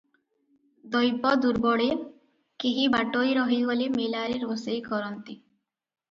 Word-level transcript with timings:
ଦୈବ 0.93 1.33
ଦୁର୍ବଳେ 1.41 1.85
କେହି 2.63 2.85
ବାଟୋଇ 2.95 3.35
ରହିଗଲେ 3.39 3.89
ମେଲାରେ 3.97 4.39
ରୋଷେଇ 4.45 4.79
କରନ୍ତି। 4.89 5.37